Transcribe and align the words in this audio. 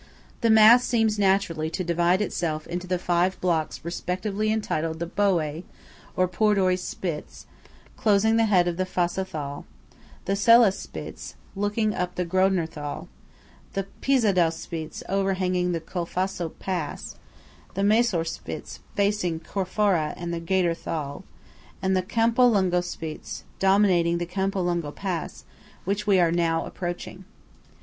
The 0.41 0.49
mass 0.49 0.83
seems 0.83 1.19
naturally 1.19 1.69
to 1.69 1.83
divide 1.83 2.23
itself 2.23 2.65
into 2.65 2.87
the 2.87 2.97
five 2.97 3.39
blocks 3.39 3.85
respectively 3.85 4.51
entitled 4.51 4.97
the 4.97 5.05
Boé, 5.05 5.61
or 6.15 6.27
Pordoi 6.27 6.75
Spitz 6.77 7.45
closing 7.97 8.35
the 8.35 8.45
head 8.45 8.67
of 8.67 8.77
the 8.77 8.85
Fassa 8.85 9.23
Thal; 9.23 9.63
the 10.25 10.35
Sella 10.35 10.71
Spitz, 10.71 11.35
looking 11.55 11.93
up 11.93 12.15
the 12.15 12.25
Grödner 12.25 12.67
Thal; 12.67 13.09
the 13.73 13.85
Pissadu 14.01 14.49
Spitz 14.51 15.03
overhanging 15.07 15.71
the 15.71 15.79
Colfosco 15.79 16.49
pass; 16.57 17.15
the 17.75 17.83
Masor 17.83 18.25
Spitz 18.27 18.79
facing 18.95 19.39
Corfara 19.39 20.15
and 20.17 20.33
the 20.33 20.41
Gader 20.41 20.75
Thal; 20.75 21.23
and 21.79 21.95
the 21.95 22.01
Campolungo 22.01 22.81
Spitz, 22.83 23.43
dominating 23.59 24.17
the 24.17 24.25
Campolungo 24.25 24.91
pass, 24.95 25.45
which 25.85 26.07
we 26.07 26.19
are 26.19 26.31
now 26.31 26.65
approaching. 26.65 27.23